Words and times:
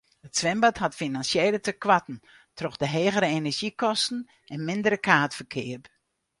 It 0.25 0.33
swimbad 0.37 0.77
hat 0.81 0.97
finansjele 1.01 1.59
tekoarten 1.67 2.17
troch 2.57 2.77
de 2.81 2.87
hegere 2.95 3.27
enerzjykosten 3.37 4.19
en 4.53 4.65
mindere 4.69 4.99
kaartferkeap. 5.07 5.83